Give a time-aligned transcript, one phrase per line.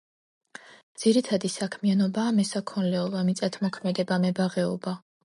[1.01, 4.97] ძირითადი საქმიანობაა მესაქონლეობა, მიწათმოქმედება, მებაღეობა.